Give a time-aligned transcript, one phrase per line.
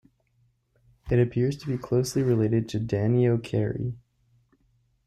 [1.11, 3.97] It appears to be closely related to "Danio kerri".